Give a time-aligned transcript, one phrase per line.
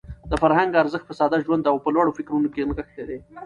[0.31, 3.17] د فرهنګ ارزښت په ساده ژوند او په لوړو فکرونو کې نغښتی دی.